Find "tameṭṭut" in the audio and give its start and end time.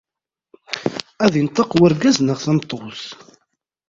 2.43-3.01